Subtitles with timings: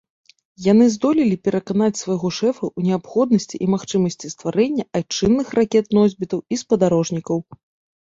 [0.71, 7.37] Яны здолелі пераканаць свайго шэфа ў неабходнасці і магчымасці стварэння айчынных ракет-носьбітаў і спадарожнікаў.